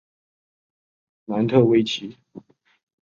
[1.25, 2.17] 楠特威奇。